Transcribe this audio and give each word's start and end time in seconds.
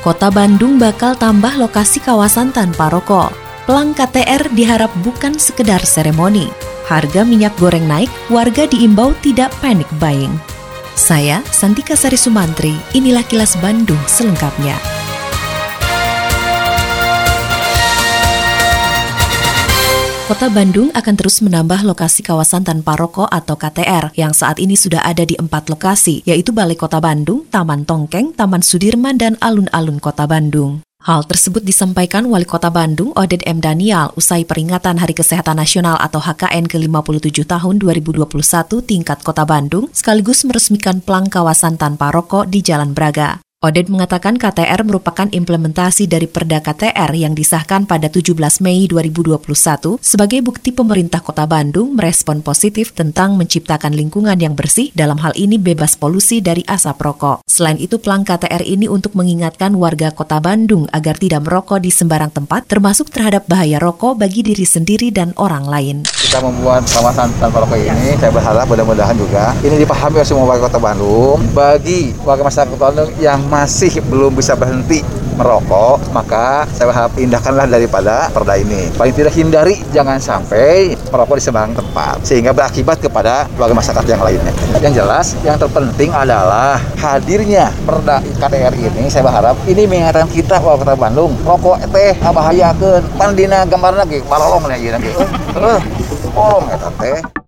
Kota 0.00 0.32
Bandung 0.32 0.80
bakal 0.80 1.12
tambah 1.12 1.60
lokasi 1.60 2.00
kawasan 2.00 2.56
tanpa 2.56 2.88
rokok. 2.88 3.36
Pelang 3.68 3.92
KTR 3.92 4.48
diharap 4.56 4.88
bukan 5.04 5.36
sekedar 5.36 5.84
seremoni. 5.84 6.48
Harga 6.88 7.22
minyak 7.22 7.52
goreng 7.60 7.84
naik, 7.84 8.08
warga 8.32 8.64
diimbau 8.64 9.12
tidak 9.20 9.52
panik 9.60 9.86
buying. 10.00 10.32
Saya, 10.96 11.44
Santika 11.52 11.94
Sari 11.94 12.16
Sumantri, 12.16 12.74
inilah 12.96 13.22
kilas 13.28 13.54
Bandung 13.60 14.00
selengkapnya. 14.08 14.99
Kota 20.30 20.46
Bandung 20.46 20.94
akan 20.94 21.14
terus 21.18 21.42
menambah 21.42 21.82
lokasi 21.82 22.22
kawasan 22.22 22.62
tanpa 22.62 22.94
rokok 22.94 23.26
atau 23.26 23.58
KTR 23.58 24.14
yang 24.14 24.30
saat 24.30 24.62
ini 24.62 24.78
sudah 24.78 25.02
ada 25.02 25.26
di 25.26 25.34
empat 25.34 25.66
lokasi, 25.66 26.22
yaitu 26.22 26.54
Balai 26.54 26.78
Kota 26.78 27.02
Bandung, 27.02 27.50
Taman 27.50 27.82
Tongkeng, 27.82 28.30
Taman 28.38 28.62
Sudirman, 28.62 29.18
dan 29.18 29.34
alun-alun 29.42 29.98
Kota 29.98 30.30
Bandung. 30.30 30.86
Hal 31.02 31.26
tersebut 31.26 31.66
disampaikan 31.66 32.30
Wali 32.30 32.46
Kota 32.46 32.70
Bandung, 32.70 33.10
Oded 33.18 33.42
M. 33.42 33.58
Daniel, 33.58 34.14
usai 34.14 34.46
peringatan 34.46 35.02
Hari 35.02 35.18
Kesehatan 35.18 35.58
Nasional 35.58 35.98
atau 35.98 36.22
HKN 36.22 36.70
ke-57 36.70 37.50
tahun 37.50 37.82
2021 37.82 38.22
tingkat 38.86 39.18
Kota 39.26 39.42
Bandung, 39.42 39.90
sekaligus 39.90 40.46
meresmikan 40.46 41.02
pelang 41.02 41.26
kawasan 41.26 41.74
tanpa 41.74 42.14
rokok 42.14 42.46
di 42.46 42.62
Jalan 42.62 42.94
Braga. 42.94 43.42
Oded 43.60 43.92
mengatakan 43.92 44.40
KTR 44.40 44.88
merupakan 44.88 45.28
implementasi 45.28 46.08
dari 46.08 46.24
Perda 46.24 46.64
KTR 46.64 47.12
yang 47.12 47.36
disahkan 47.36 47.84
pada 47.84 48.08
17 48.08 48.32
Mei 48.64 48.88
2021 48.88 49.36
sebagai 50.00 50.40
bukti 50.40 50.72
pemerintah 50.72 51.20
Kota 51.20 51.44
Bandung 51.44 51.92
merespon 51.92 52.40
positif 52.40 52.96
tentang 52.96 53.36
menciptakan 53.36 53.92
lingkungan 53.92 54.40
yang 54.40 54.56
bersih 54.56 54.88
dalam 54.96 55.20
hal 55.20 55.36
ini 55.36 55.60
bebas 55.60 55.92
polusi 56.00 56.40
dari 56.40 56.64
asap 56.64 57.04
rokok. 57.04 57.44
Selain 57.44 57.76
itu, 57.76 58.00
pelang 58.00 58.24
KTR 58.24 58.64
ini 58.64 58.88
untuk 58.88 59.12
mengingatkan 59.12 59.76
warga 59.76 60.08
Kota 60.08 60.40
Bandung 60.40 60.88
agar 60.96 61.20
tidak 61.20 61.44
merokok 61.44 61.84
di 61.84 61.92
sembarang 61.92 62.32
tempat 62.32 62.64
termasuk 62.64 63.12
terhadap 63.12 63.44
bahaya 63.44 63.76
rokok 63.76 64.24
bagi 64.24 64.40
diri 64.40 64.64
sendiri 64.64 65.12
dan 65.12 65.36
orang 65.36 65.68
lain. 65.68 66.08
Kita 66.08 66.40
membuat 66.40 66.88
kawasan 66.88 67.28
tanpa 67.36 67.68
rokok 67.68 67.76
ini, 67.76 68.16
saya 68.16 68.32
berharap 68.32 68.64
mudah-mudahan 68.64 69.20
juga 69.20 69.52
ini 69.60 69.84
dipahami 69.84 70.16
oleh 70.16 70.24
semua 70.24 70.48
warga 70.48 70.72
Kota 70.72 70.80
Bandung 70.80 71.44
bagi 71.52 72.16
warga 72.24 72.48
masyarakat 72.48 72.72
Kota 72.72 72.84
Bandung 72.88 73.12
yang 73.20 73.49
masih 73.50 73.98
belum 74.06 74.38
bisa 74.38 74.54
berhenti 74.54 75.02
merokok, 75.40 76.12
maka 76.12 76.68
saya 76.76 76.92
berharap 76.92 77.10
pindahkanlah 77.16 77.64
daripada 77.64 78.28
perda 78.28 78.60
ini. 78.60 78.92
Paling 78.92 79.14
tidak 79.16 79.32
hindari 79.32 79.80
jangan 79.88 80.20
sampai 80.20 80.92
merokok 81.08 81.40
di 81.40 81.44
sembarang 81.48 81.72
tempat 81.72 82.20
sehingga 82.28 82.52
berakibat 82.52 83.00
kepada 83.00 83.48
warga 83.56 83.72
masyarakat 83.72 84.04
yang 84.04 84.20
lainnya. 84.20 84.52
Yang 84.84 84.94
jelas, 85.00 85.26
yang 85.40 85.56
terpenting 85.56 86.12
adalah 86.12 86.76
hadirnya 87.00 87.72
perda 87.88 88.20
KTR 88.20 88.74
ini 88.76 89.08
saya 89.08 89.24
berharap 89.24 89.56
ini 89.64 89.88
mengingatkan 89.88 90.28
kita 90.28 90.60
warga 90.60 90.84
Kota 90.84 90.96
Bandung, 90.96 91.32
rokok 91.44 91.76
teh 91.92 92.16
bahaya 92.32 92.72
ke 92.76 93.00
pandina 93.16 93.64
gambar 93.64 94.04
lagi, 94.04 94.20
malolong 94.28 94.64
lagi 94.68 94.92
nanti. 94.92 95.08
Eh, 95.50 95.80
tolong 96.36 96.64
ya 96.68 96.76
teh. 97.00 97.39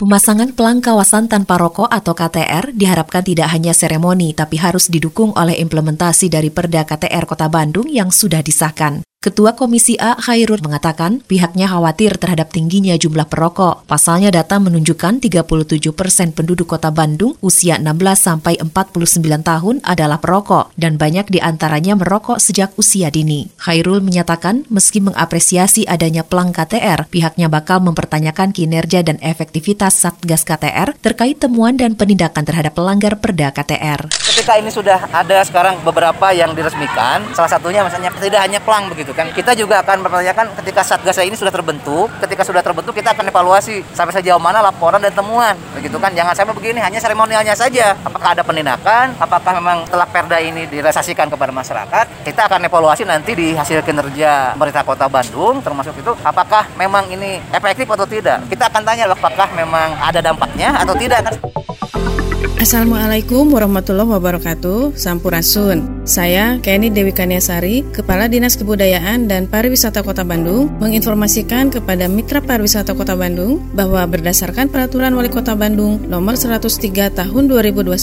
Pemasangan 0.00 0.56
pelang 0.56 0.80
kawasan 0.80 1.28
tanpa 1.28 1.60
rokok 1.60 1.84
atau 1.84 2.16
KTR 2.16 2.72
diharapkan 2.72 3.20
tidak 3.20 3.52
hanya 3.52 3.76
seremoni, 3.76 4.32
tapi 4.32 4.56
harus 4.56 4.88
didukung 4.88 5.36
oleh 5.36 5.60
implementasi 5.60 6.32
dari 6.32 6.48
Perda 6.48 6.88
KTR 6.88 7.28
Kota 7.28 7.52
Bandung 7.52 7.84
yang 7.84 8.08
sudah 8.08 8.40
disahkan. 8.40 9.04
Ketua 9.20 9.52
Komisi 9.52 10.00
A 10.00 10.16
Khairul 10.16 10.64
mengatakan 10.64 11.20
pihaknya 11.20 11.68
khawatir 11.68 12.16
terhadap 12.16 12.56
tingginya 12.56 12.96
jumlah 12.96 13.28
perokok. 13.28 13.84
Pasalnya 13.84 14.32
data 14.32 14.56
menunjukkan 14.56 15.20
37 15.20 15.92
persen 15.92 16.32
penduduk 16.32 16.72
kota 16.72 16.88
Bandung 16.88 17.36
usia 17.44 17.76
16 17.76 18.00
sampai 18.16 18.56
49 18.64 19.20
tahun 19.44 19.84
adalah 19.84 20.24
perokok 20.24 20.72
dan 20.80 20.96
banyak 20.96 21.28
di 21.28 21.36
antaranya 21.36 22.00
merokok 22.00 22.40
sejak 22.40 22.72
usia 22.80 23.12
dini. 23.12 23.52
Khairul 23.60 24.00
menyatakan 24.00 24.64
meski 24.72 25.04
mengapresiasi 25.04 25.84
adanya 25.84 26.24
pelang 26.24 26.56
KTR, 26.56 27.04
pihaknya 27.12 27.52
bakal 27.52 27.84
mempertanyakan 27.84 28.56
kinerja 28.56 29.04
dan 29.04 29.20
efektivitas 29.20 30.00
Satgas 30.00 30.48
KTR 30.48 30.96
terkait 30.96 31.36
temuan 31.36 31.76
dan 31.76 31.92
penindakan 31.92 32.48
terhadap 32.48 32.72
pelanggar 32.72 33.20
perda 33.20 33.52
KTR. 33.52 34.16
Ketika 34.16 34.56
ini 34.56 34.72
sudah 34.72 35.12
ada 35.12 35.44
sekarang 35.44 35.76
beberapa 35.84 36.32
yang 36.32 36.56
diresmikan, 36.56 37.36
salah 37.36 37.52
satunya 37.52 37.84
misalnya 37.84 38.08
tidak 38.16 38.48
hanya 38.48 38.56
pelang 38.64 38.88
begitu 38.88 39.09
gitu 39.10 39.18
kan. 39.18 39.26
Kita 39.34 39.52
juga 39.58 39.82
akan 39.82 40.06
mempertanyakan 40.06 40.46
ketika 40.62 40.86
Satgas 40.86 41.18
ini 41.18 41.34
sudah 41.34 41.50
terbentuk, 41.50 42.06
ketika 42.22 42.46
sudah 42.46 42.62
terbentuk 42.62 42.94
kita 42.94 43.10
akan 43.10 43.26
evaluasi 43.26 43.82
sampai 43.90 44.14
sejauh 44.14 44.38
mana 44.38 44.62
laporan 44.62 45.02
dan 45.02 45.10
temuan, 45.10 45.58
begitu 45.74 45.98
kan. 45.98 46.14
Jangan 46.14 46.38
sampai 46.38 46.54
begini 46.54 46.78
hanya 46.78 47.02
seremonialnya 47.02 47.58
saja. 47.58 47.98
Apakah 48.06 48.38
ada 48.38 48.46
penindakan? 48.46 49.18
Apakah 49.18 49.58
memang 49.58 49.82
telah 49.90 50.06
Perda 50.06 50.38
ini 50.38 50.70
direalisasikan 50.70 51.26
kepada 51.26 51.50
masyarakat? 51.50 52.22
Kita 52.22 52.46
akan 52.46 52.70
evaluasi 52.70 53.02
nanti 53.02 53.34
di 53.34 53.50
hasil 53.58 53.82
kinerja 53.82 54.54
pemerintah 54.54 54.86
Kota 54.86 55.10
Bandung 55.10 55.58
termasuk 55.58 55.98
itu 55.98 56.14
apakah 56.22 56.70
memang 56.78 57.10
ini 57.10 57.42
efektif 57.50 57.90
atau 57.90 58.06
tidak. 58.06 58.46
Kita 58.46 58.70
akan 58.70 58.82
tanya 58.86 59.10
apakah 59.10 59.50
memang 59.58 59.98
ada 59.98 60.22
dampaknya 60.22 60.78
atau 60.78 60.94
tidak 60.94 61.26
kan. 61.26 61.34
Assalamualaikum 62.60 63.56
warahmatullahi 63.56 64.20
wabarakatuh. 64.20 64.92
Sampurasun. 64.92 66.04
Saya 66.04 66.60
Kenny 66.60 66.92
Dewi 66.92 67.08
Kaniasari 67.08 67.88
Kepala 67.88 68.28
Dinas 68.28 68.60
Kebudayaan 68.60 69.32
dan 69.32 69.48
Pariwisata 69.48 70.04
Kota 70.04 70.28
Bandung 70.28 70.68
Menginformasikan 70.76 71.72
kepada 71.72 72.04
Mitra 72.04 72.44
Pariwisata 72.44 72.92
Kota 72.92 73.16
Bandung 73.16 73.64
Bahwa 73.72 74.04
berdasarkan 74.04 74.68
Peraturan 74.68 75.16
Wali 75.16 75.32
Kota 75.32 75.56
Bandung 75.56 76.04
Nomor 76.04 76.36
103 76.36 77.16
Tahun 77.16 77.44
2021 77.48 77.96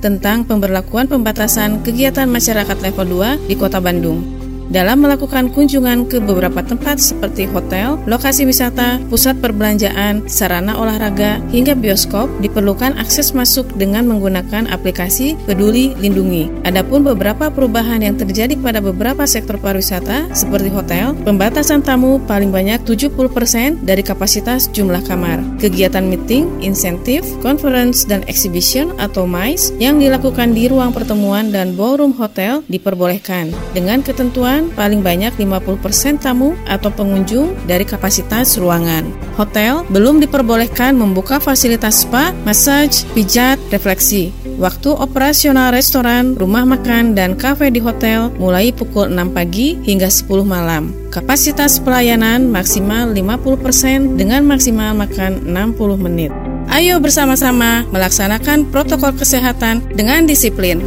Tentang 0.00 0.48
pemberlakuan 0.48 1.04
pembatasan 1.04 1.84
kegiatan 1.84 2.32
masyarakat 2.32 2.80
level 2.80 3.04
2 3.44 3.50
di 3.50 3.60
Kota 3.60 3.76
Bandung 3.82 4.37
dalam 4.68 5.00
melakukan 5.00 5.48
kunjungan 5.52 6.08
ke 6.08 6.20
beberapa 6.20 6.60
tempat 6.60 7.00
seperti 7.00 7.48
hotel, 7.48 7.96
lokasi 8.04 8.44
wisata, 8.44 9.00
pusat 9.08 9.40
perbelanjaan, 9.40 10.28
sarana 10.28 10.76
olahraga, 10.76 11.40
hingga 11.48 11.72
bioskop 11.72 12.28
diperlukan 12.44 12.96
akses 13.00 13.32
masuk 13.32 13.64
dengan 13.80 14.04
menggunakan 14.04 14.68
aplikasi 14.68 15.36
Peduli 15.48 15.96
Lindungi. 15.96 16.52
Adapun 16.68 17.04
beberapa 17.04 17.48
perubahan 17.48 18.04
yang 18.04 18.20
terjadi 18.20 18.56
pada 18.60 18.84
beberapa 18.84 19.24
sektor 19.24 19.56
pariwisata 19.56 20.28
seperti 20.36 20.68
hotel, 20.68 21.16
pembatasan 21.24 21.80
tamu 21.80 22.20
paling 22.28 22.52
banyak 22.52 22.84
70% 22.84 23.84
dari 23.84 24.04
kapasitas 24.04 24.68
jumlah 24.72 25.00
kamar. 25.08 25.40
Kegiatan 25.56 26.04
meeting, 26.04 26.48
insentif, 26.60 27.24
conference, 27.40 28.04
dan 28.04 28.20
exhibition 28.28 28.92
atau 29.00 29.24
MICE 29.24 29.72
yang 29.80 29.96
dilakukan 29.96 30.52
di 30.52 30.68
ruang 30.68 30.92
pertemuan 30.92 31.48
dan 31.48 31.72
ballroom 31.72 32.12
hotel 32.16 32.60
diperbolehkan 32.68 33.52
dengan 33.72 34.04
ketentuan 34.04 34.57
paling 34.74 35.06
banyak 35.06 35.30
50% 35.38 36.18
tamu 36.18 36.58
atau 36.66 36.90
pengunjung 36.90 37.54
dari 37.70 37.86
kapasitas 37.86 38.58
ruangan. 38.58 39.06
Hotel 39.38 39.86
belum 39.94 40.18
diperbolehkan 40.18 40.98
membuka 40.98 41.38
fasilitas 41.38 42.02
spa, 42.02 42.34
massage, 42.42 43.06
pijat, 43.14 43.62
refleksi. 43.70 44.34
Waktu 44.58 44.90
operasional 44.90 45.70
restoran, 45.70 46.34
rumah 46.34 46.66
makan, 46.66 47.14
dan 47.14 47.38
kafe 47.38 47.70
di 47.70 47.78
hotel 47.78 48.34
mulai 48.42 48.74
pukul 48.74 49.06
6 49.06 49.30
pagi 49.30 49.78
hingga 49.86 50.10
10 50.10 50.42
malam. 50.42 50.90
Kapasitas 51.14 51.78
pelayanan 51.78 52.50
maksimal 52.50 53.14
50% 53.14 54.18
dengan 54.18 54.42
maksimal 54.42 54.98
makan 54.98 55.46
60 55.46 55.94
menit. 55.94 56.34
Ayo 56.68 57.00
bersama-sama 57.00 57.86
melaksanakan 57.94 58.68
protokol 58.68 59.16
kesehatan 59.16 59.80
dengan 59.94 60.28
disiplin. 60.28 60.82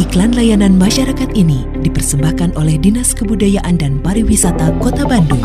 Iklan 0.00 0.32
layanan 0.32 0.80
masyarakat 0.80 1.36
ini 1.36 1.68
dipersembahkan 1.84 2.56
oleh 2.56 2.80
Dinas 2.80 3.12
Kebudayaan 3.12 3.76
dan 3.76 4.00
Pariwisata 4.00 4.72
Kota 4.80 5.04
Bandung. 5.04 5.44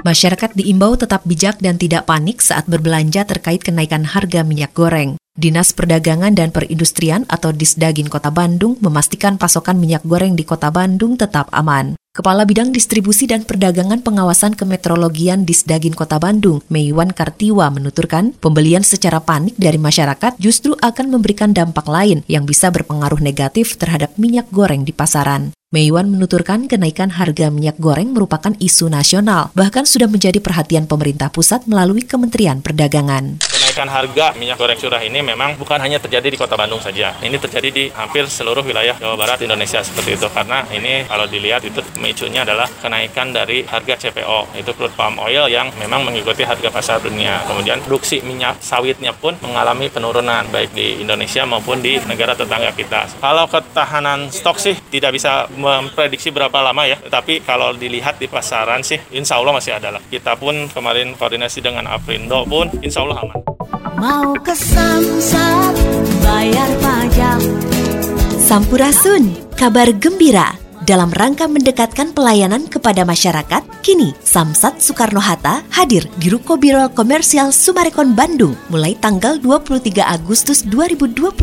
Masyarakat 0.00 0.56
diimbau 0.56 0.96
tetap 0.96 1.28
bijak 1.28 1.60
dan 1.60 1.76
tidak 1.76 2.08
panik 2.08 2.40
saat 2.40 2.64
berbelanja 2.64 3.28
terkait 3.28 3.60
kenaikan 3.60 4.08
harga 4.08 4.40
minyak 4.40 4.72
goreng. 4.72 5.20
Dinas 5.40 5.72
Perdagangan 5.72 6.36
dan 6.36 6.52
Perindustrian 6.52 7.24
atau 7.24 7.48
Disdagin 7.48 8.12
Kota 8.12 8.28
Bandung 8.28 8.76
memastikan 8.84 9.40
pasokan 9.40 9.80
minyak 9.80 10.04
goreng 10.04 10.36
di 10.36 10.44
Kota 10.44 10.68
Bandung 10.68 11.16
tetap 11.16 11.48
aman. 11.56 11.96
Kepala 12.12 12.44
Bidang 12.44 12.76
Distribusi 12.76 13.24
dan 13.24 13.48
Perdagangan 13.48 14.04
Pengawasan 14.04 14.52
Kemetrologian 14.52 15.48
Disdagin 15.48 15.96
Kota 15.96 16.20
Bandung, 16.20 16.60
Meiwan 16.68 17.16
Kartiwa 17.16 17.72
menuturkan, 17.72 18.36
pembelian 18.36 18.84
secara 18.84 19.24
panik 19.24 19.56
dari 19.56 19.80
masyarakat 19.80 20.36
justru 20.36 20.76
akan 20.76 21.08
memberikan 21.08 21.56
dampak 21.56 21.88
lain 21.88 22.20
yang 22.28 22.44
bisa 22.44 22.68
berpengaruh 22.68 23.24
negatif 23.24 23.80
terhadap 23.80 24.12
minyak 24.20 24.44
goreng 24.52 24.84
di 24.84 24.92
pasaran. 24.92 25.56
Meiwan 25.72 26.10
menuturkan 26.10 26.68
kenaikan 26.68 27.14
harga 27.14 27.48
minyak 27.48 27.78
goreng 27.80 28.12
merupakan 28.12 28.52
isu 28.58 28.90
nasional, 28.90 29.54
bahkan 29.56 29.88
sudah 29.88 30.10
menjadi 30.10 30.42
perhatian 30.42 30.84
pemerintah 30.84 31.32
pusat 31.32 31.64
melalui 31.64 32.04
Kementerian 32.04 32.58
Perdagangan. 32.58 33.38
Kenaikan 33.80 33.96
harga 34.12 34.36
minyak 34.36 34.60
goreng 34.60 34.76
curah 34.76 35.00
ini 35.00 35.24
memang 35.24 35.56
bukan 35.56 35.80
hanya 35.80 35.96
terjadi 35.96 36.28
di 36.28 36.36
Kota 36.36 36.52
Bandung 36.52 36.84
saja. 36.84 37.16
Ini 37.16 37.32
terjadi 37.40 37.72
di 37.72 37.88
hampir 37.88 38.28
seluruh 38.28 38.60
wilayah 38.60 38.92
Jawa 39.00 39.16
Barat 39.16 39.40
Indonesia 39.40 39.80
seperti 39.80 40.20
itu 40.20 40.28
karena 40.28 40.68
ini 40.68 41.08
kalau 41.08 41.24
dilihat 41.24 41.64
itu 41.64 41.80
memicunya 41.96 42.44
adalah 42.44 42.68
kenaikan 42.68 43.32
dari 43.32 43.64
harga 43.64 44.04
CPO, 44.04 44.52
itu 44.60 44.68
crude 44.76 44.92
palm 44.92 45.16
oil 45.16 45.48
yang 45.48 45.72
memang 45.80 46.04
mengikuti 46.04 46.44
harga 46.44 46.68
pasar 46.68 47.00
dunia. 47.00 47.40
Kemudian 47.48 47.80
produksi 47.80 48.20
minyak 48.20 48.60
sawitnya 48.60 49.16
pun 49.16 49.40
mengalami 49.40 49.88
penurunan 49.88 50.44
baik 50.52 50.76
di 50.76 51.00
Indonesia 51.00 51.48
maupun 51.48 51.80
di 51.80 51.96
negara 52.04 52.36
tetangga 52.36 52.76
kita. 52.76 53.16
Kalau 53.16 53.48
ketahanan 53.48 54.28
stok 54.28 54.60
sih 54.60 54.76
tidak 54.92 55.16
bisa 55.16 55.48
memprediksi 55.56 56.28
berapa 56.28 56.60
lama 56.60 56.84
ya. 56.84 57.00
Tapi 57.00 57.40
kalau 57.48 57.72
dilihat 57.72 58.20
di 58.20 58.28
pasaran 58.28 58.84
sih, 58.84 59.00
insya 59.16 59.40
Allah 59.40 59.56
masih 59.56 59.72
ada 59.72 59.88
lah. 59.96 60.04
Kita 60.04 60.36
pun 60.36 60.68
kemarin 60.68 61.16
koordinasi 61.16 61.64
dengan 61.64 61.88
Aprindo 61.88 62.44
pun, 62.44 62.68
insya 62.84 63.08
Allah 63.08 63.24
aman. 63.24 63.69
Mau 64.00 64.32
ke 64.40 64.56
Samsat, 64.56 65.76
bayar 66.24 66.72
pajak. 66.80 67.36
Sampurasun, 68.40 69.28
kabar 69.60 69.92
gembira 69.92 70.56
dalam 70.88 71.12
rangka 71.12 71.44
mendekatkan 71.44 72.16
pelayanan 72.16 72.64
kepada 72.64 73.04
masyarakat, 73.04 73.60
kini 73.84 74.16
Samsat 74.24 74.80
Soekarno-Hatta 74.80 75.68
hadir 75.68 76.08
di 76.16 76.32
Ruko 76.32 76.56
Biro 76.56 76.88
Komersial 76.96 77.52
Sumarekon 77.52 78.16
Bandung 78.16 78.56
mulai 78.72 78.96
tanggal 78.96 79.36
23 79.36 80.00
Agustus 80.00 80.64
2021 80.64 81.36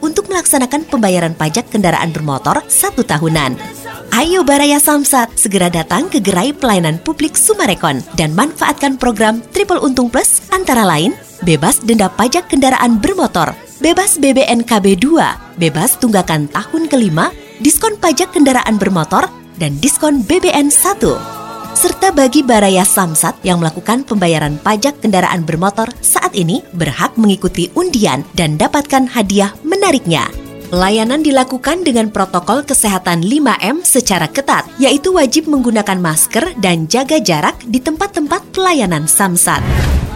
untuk 0.00 0.32
melaksanakan 0.32 0.88
pembayaran 0.88 1.36
pajak 1.36 1.68
kendaraan 1.68 2.08
bermotor 2.08 2.64
satu 2.72 3.04
tahunan. 3.04 3.81
Ayo 4.12 4.44
Baraya 4.44 4.76
Samsat, 4.76 5.34
segera 5.34 5.72
datang 5.72 6.06
ke 6.06 6.20
gerai 6.20 6.52
pelayanan 6.52 7.00
publik 7.00 7.34
Sumarekon 7.34 8.04
dan 8.14 8.36
manfaatkan 8.36 9.00
program 9.00 9.40
Triple 9.50 9.80
Untung 9.80 10.12
Plus 10.12 10.44
antara 10.52 10.84
lain 10.84 11.16
bebas 11.42 11.82
denda 11.82 12.06
pajak 12.06 12.46
kendaraan 12.46 13.02
bermotor, 13.02 13.52
bebas 13.82 14.16
BBNKB 14.22 15.00
2, 15.00 15.58
bebas 15.58 15.98
tunggakan 15.98 16.46
tahun 16.48 16.86
kelima, 16.86 17.34
diskon 17.58 17.98
pajak 17.98 18.30
kendaraan 18.30 18.78
bermotor, 18.78 19.26
dan 19.58 19.74
diskon 19.82 20.22
BBN 20.22 20.70
1 20.70 21.42
serta 21.72 22.12
bagi 22.12 22.44
Baraya 22.44 22.84
Samsat 22.84 23.42
yang 23.42 23.58
melakukan 23.58 24.04
pembayaran 24.04 24.60
pajak 24.60 25.00
kendaraan 25.00 25.42
bermotor 25.42 25.88
saat 26.04 26.36
ini 26.36 26.60
berhak 26.76 27.16
mengikuti 27.16 27.72
undian 27.74 28.22
dan 28.36 28.60
dapatkan 28.60 29.08
hadiah 29.08 29.50
menariknya. 29.64 30.41
Pelayanan 30.72 31.20
dilakukan 31.20 31.84
dengan 31.84 32.08
protokol 32.08 32.64
kesehatan 32.64 33.20
5M 33.20 33.84
secara 33.84 34.24
ketat, 34.24 34.64
yaitu 34.80 35.12
wajib 35.12 35.44
menggunakan 35.44 36.00
masker 36.00 36.56
dan 36.64 36.88
jaga 36.88 37.20
jarak 37.20 37.60
di 37.68 37.76
tempat-tempat 37.76 38.40
pelayanan 38.56 39.04
Samsat. 39.04 39.60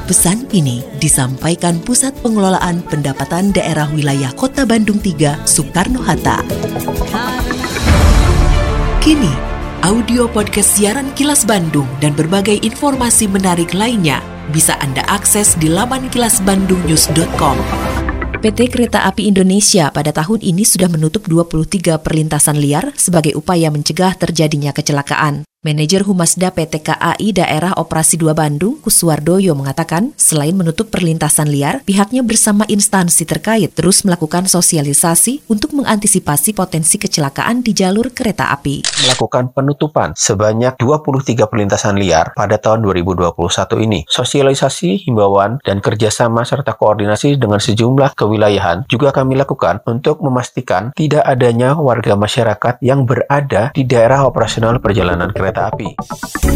Pesan 0.09 0.49
ini 0.57 0.81
disampaikan 0.97 1.77
Pusat 1.85 2.25
Pengelolaan 2.25 2.81
Pendapatan 2.89 3.53
Daerah 3.53 3.93
Wilayah 3.93 4.33
Kota 4.33 4.65
Bandung 4.65 4.97
3, 4.97 5.45
Soekarno-Hatta. 5.45 6.41
Kini, 9.05 9.33
audio 9.85 10.25
podcast 10.25 10.73
siaran 10.73 11.13
Kilas 11.13 11.45
Bandung 11.45 11.85
dan 12.01 12.17
berbagai 12.17 12.65
informasi 12.65 13.29
menarik 13.29 13.77
lainnya 13.77 14.25
bisa 14.57 14.73
Anda 14.81 15.05
akses 15.05 15.53
di 15.61 15.69
laman 15.69 16.09
kilasbandungnews.com. 16.09 17.86
PT 18.47 18.71
Kereta 18.71 19.03
Api 19.11 19.27
Indonesia 19.27 19.91
pada 19.91 20.15
tahun 20.15 20.39
ini 20.39 20.63
sudah 20.63 20.87
menutup 20.87 21.27
23 21.27 21.99
perlintasan 21.99 22.55
liar 22.55 22.95
sebagai 22.95 23.35
upaya 23.35 23.75
mencegah 23.75 24.15
terjadinya 24.15 24.71
kecelakaan. 24.71 25.43
Manajer 25.67 26.07
Humasda 26.07 26.55
PT 26.55 26.79
KAI 26.87 27.35
Daerah 27.35 27.75
Operasi 27.75 28.15
2 28.15 28.39
Bandung, 28.39 28.79
Kuswardoyo 28.79 29.51
mengatakan, 29.59 30.15
selain 30.15 30.55
menutup 30.55 30.95
perlintasan 30.95 31.51
liar, 31.51 31.83
pihaknya 31.83 32.23
bersama 32.23 32.63
instansi 32.71 33.27
terkait 33.27 33.75
terus 33.75 34.07
melakukan 34.07 34.47
sosialisasi 34.47 35.43
untuk 35.51 35.75
mengantisipasi 35.75 36.55
potensi 36.55 37.03
kecelakaan 37.03 37.67
di 37.67 37.75
jalur 37.75 38.15
kereta 38.15 38.55
api. 38.55 38.87
Melakukan 39.11 39.51
penutupan 39.51 40.15
sebanyak 40.15 40.79
23 40.79 41.51
perlintasan 41.51 41.99
liar 41.99 42.31
pada 42.39 42.63
tahun 42.63 42.87
2021 42.87 43.35
ini. 43.83 44.07
Sosialisasi, 44.07 45.11
himbauan, 45.11 45.59
dan 45.67 45.83
kerjasama 45.83 46.47
serta 46.47 46.79
koordinasi 46.79 47.43
dengan 47.43 47.59
sejumlah 47.59 48.15
kewilayahan 48.15 48.87
juga 48.87 49.11
kami 49.11 49.35
lakukan 49.35 49.83
untuk 49.91 50.23
memastikan 50.23 50.95
tidak 50.95 51.27
adanya 51.27 51.75
warga 51.75 52.15
masyarakat 52.15 52.79
yang 52.87 53.03
berada 53.03 53.75
di 53.75 53.83
daerah 53.83 54.23
operasional 54.23 54.79
perjalanan 54.79 55.35
kereta 55.35 55.56
kereta 55.57 55.73
api. 55.73 55.89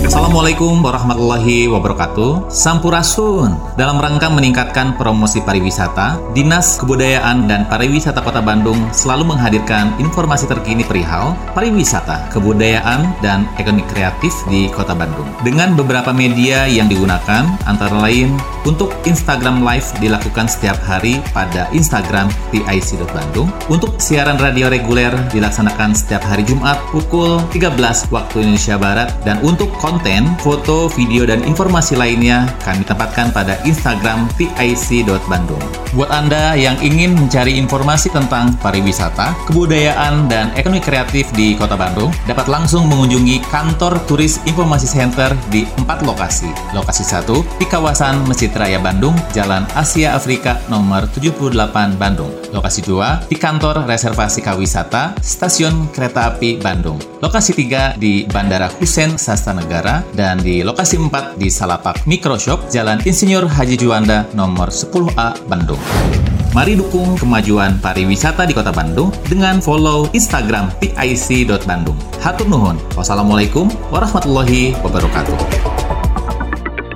Assalamualaikum 0.05 0.85
warahmatullahi 0.85 1.71
wabarakatuh. 1.73 2.53
Sampurasun. 2.53 3.57
Dalam 3.81 3.97
rangka 3.97 4.29
meningkatkan 4.29 5.01
promosi 5.01 5.41
pariwisata, 5.41 6.21
Dinas 6.37 6.77
Kebudayaan 6.77 7.49
dan 7.49 7.65
Pariwisata 7.71 8.21
Kota 8.21 8.45
Bandung 8.45 8.77
selalu 8.93 9.33
menghadirkan 9.33 9.97
informasi 9.97 10.45
terkini 10.51 10.85
perihal 10.85 11.33
pariwisata, 11.57 12.29
kebudayaan, 12.35 13.17
dan 13.25 13.49
ekonomi 13.57 13.87
kreatif 13.89 14.35
di 14.53 14.69
Kota 14.69 14.93
Bandung. 14.93 15.31
Dengan 15.41 15.73
beberapa 15.79 16.13
media 16.13 16.69
yang 16.69 16.91
digunakan, 16.91 17.49
antara 17.65 17.97
lain 18.03 18.37
untuk 18.69 18.93
Instagram 19.09 19.65
Live 19.65 19.89
dilakukan 20.03 20.51
setiap 20.51 20.77
hari 20.85 21.23
pada 21.33 21.71
Instagram 21.73 22.29
PIC.Bandung. 22.53 23.49
Untuk 23.71 23.97
siaran 24.03 24.37
radio 24.37 24.69
reguler 24.69 25.15
dilaksanakan 25.33 25.95
setiap 25.95 26.27
hari 26.27 26.43
Jumat 26.45 26.77
pukul 26.91 27.41
13 27.55 27.79
waktu 28.11 28.37
Indonesia 28.43 28.75
Barat 28.75 28.90
Barat 28.91 29.15
dan 29.23 29.39
untuk 29.47 29.71
konten, 29.79 30.35
foto, 30.43 30.91
video, 30.91 31.23
dan 31.23 31.47
informasi 31.47 31.95
lainnya 31.95 32.51
kami 32.67 32.83
tempatkan 32.83 33.31
pada 33.31 33.55
Instagram 33.63 34.27
pic.bandung. 34.35 35.63
Buat 35.95 36.11
Anda 36.11 36.55
yang 36.59 36.79
ingin 36.83 37.19
mencari 37.19 37.59
informasi 37.59 38.15
tentang 38.15 38.55
pariwisata, 38.63 39.35
kebudayaan, 39.51 40.31
dan 40.31 40.51
ekonomi 40.55 40.83
kreatif 40.83 41.31
di 41.35 41.59
Kota 41.59 41.75
Bandung, 41.75 42.15
dapat 42.31 42.47
langsung 42.47 42.87
mengunjungi 42.87 43.43
kantor 43.51 43.99
Turis 44.07 44.39
Informasi 44.47 44.87
Center 44.87 45.35
di 45.51 45.67
empat 45.79 46.07
lokasi. 46.07 46.51
Lokasi 46.75 47.03
satu 47.03 47.43
di 47.59 47.67
kawasan 47.67 48.23
Masjid 48.27 48.51
Raya 48.55 48.79
Bandung, 48.79 49.15
Jalan 49.35 49.67
Asia 49.75 50.15
Afrika 50.15 50.63
nomor 50.71 51.11
78 51.11 51.99
Bandung. 51.99 52.31
Lokasi 52.55 52.87
dua 52.87 53.23
di 53.27 53.35
kantor 53.35 53.87
Reservasi 53.87 54.47
Kawisata, 54.47 55.19
Stasiun 55.19 55.91
Kereta 55.91 56.31
Api 56.31 56.63
Bandung. 56.63 56.99
Lokasi 57.19 57.53
tiga 57.53 57.99
di 57.99 58.25
Bandara 58.31 58.70
Isen 58.79 59.19
Sasta 59.19 59.51
Negara 59.51 60.07
dan 60.15 60.39
di 60.39 60.63
lokasi 60.63 60.95
4 60.95 61.35
di 61.35 61.51
Salapak 61.51 62.07
Microshop 62.07 62.71
Jalan 62.71 63.03
Insinyur 63.03 63.51
Haji 63.51 63.75
Juanda 63.75 64.31
nomor 64.31 64.71
10A 64.71 65.51
Bandung. 65.51 65.83
Mari 66.51 66.75
dukung 66.75 67.15
kemajuan 67.15 67.79
pariwisata 67.79 68.43
di 68.43 68.55
Kota 68.55 68.75
Bandung 68.75 69.15
dengan 69.27 69.63
follow 69.63 70.11
Instagram 70.11 70.71
pic.bandung. 70.83 71.95
Hatur 72.19 72.47
nuhun. 72.51 72.75
Wassalamualaikum 72.99 73.71
warahmatullahi 73.95 74.75
wabarakatuh. 74.83 75.39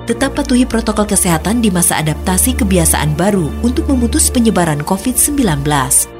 Tetap 0.05 0.37
patuhi 0.37 0.69
protokol 0.69 1.09
kesehatan 1.09 1.65
di 1.65 1.73
masa 1.73 1.97
adaptasi 1.97 2.53
kebiasaan 2.53 3.17
baru 3.17 3.49
untuk 3.65 3.89
memutus 3.89 4.29
penyebaran 4.29 4.85
COVID-19 4.85 5.65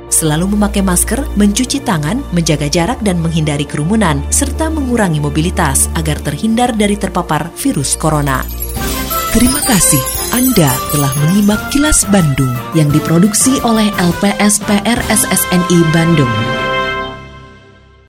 selalu 0.09 0.57
memakai 0.57 0.81
masker, 0.81 1.24
mencuci 1.38 1.81
tangan, 1.81 2.21
menjaga 2.33 2.67
jarak 2.67 3.00
dan 3.05 3.21
menghindari 3.21 3.63
kerumunan, 3.63 4.24
serta 4.33 4.67
mengurangi 4.74 5.21
mobilitas 5.21 5.88
agar 5.95 6.19
terhindar 6.21 6.74
dari 6.74 6.97
terpapar 6.97 7.53
virus 7.57 7.93
corona. 7.95 8.41
Terima 9.35 9.59
kasih 9.67 10.00
Anda 10.31 10.71
telah 10.95 11.12
menyimak 11.24 11.67
kilas 11.75 12.07
Bandung 12.07 12.55
yang 12.71 12.88
diproduksi 12.88 13.59
oleh 13.67 13.91
LPSPR 14.00 15.00
SSNI 15.12 15.79
Bandung. 15.91 16.64